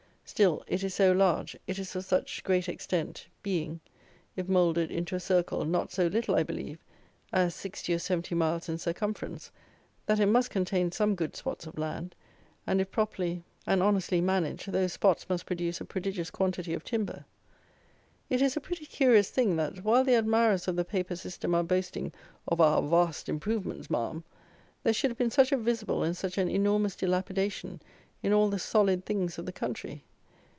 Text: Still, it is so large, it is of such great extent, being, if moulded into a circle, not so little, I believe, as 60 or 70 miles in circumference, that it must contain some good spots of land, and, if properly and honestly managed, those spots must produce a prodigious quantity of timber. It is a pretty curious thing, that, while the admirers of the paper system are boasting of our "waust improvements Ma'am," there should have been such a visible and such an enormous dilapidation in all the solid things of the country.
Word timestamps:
Still, 0.23 0.63
it 0.65 0.81
is 0.81 0.93
so 0.93 1.11
large, 1.11 1.57
it 1.67 1.77
is 1.77 1.93
of 1.93 2.05
such 2.05 2.41
great 2.45 2.69
extent, 2.69 3.27
being, 3.43 3.81
if 4.37 4.47
moulded 4.47 4.89
into 4.89 5.13
a 5.13 5.19
circle, 5.19 5.65
not 5.65 5.91
so 5.91 6.07
little, 6.07 6.35
I 6.35 6.41
believe, 6.43 6.79
as 7.33 7.53
60 7.53 7.93
or 7.93 7.99
70 7.99 8.33
miles 8.35 8.69
in 8.69 8.77
circumference, 8.77 9.51
that 10.05 10.21
it 10.21 10.27
must 10.27 10.49
contain 10.49 10.89
some 10.93 11.15
good 11.15 11.35
spots 11.35 11.67
of 11.67 11.77
land, 11.77 12.15
and, 12.65 12.79
if 12.79 12.89
properly 12.91 13.43
and 13.67 13.83
honestly 13.83 14.21
managed, 14.21 14.71
those 14.71 14.93
spots 14.93 15.27
must 15.27 15.45
produce 15.45 15.81
a 15.81 15.85
prodigious 15.85 16.31
quantity 16.31 16.73
of 16.73 16.85
timber. 16.85 17.25
It 18.29 18.41
is 18.41 18.55
a 18.55 18.61
pretty 18.61 18.85
curious 18.85 19.29
thing, 19.31 19.57
that, 19.57 19.83
while 19.83 20.05
the 20.05 20.15
admirers 20.15 20.65
of 20.65 20.77
the 20.77 20.85
paper 20.85 21.17
system 21.17 21.53
are 21.53 21.63
boasting 21.63 22.13
of 22.47 22.61
our 22.61 22.81
"waust 22.81 23.27
improvements 23.27 23.89
Ma'am," 23.89 24.23
there 24.81 24.93
should 24.93 25.11
have 25.11 25.17
been 25.17 25.29
such 25.29 25.51
a 25.51 25.57
visible 25.57 26.03
and 26.03 26.15
such 26.15 26.37
an 26.37 26.47
enormous 26.49 26.95
dilapidation 26.95 27.81
in 28.23 28.31
all 28.31 28.47
the 28.47 28.59
solid 28.59 29.05
things 29.05 29.37
of 29.37 29.45
the 29.45 29.51
country. 29.51 30.05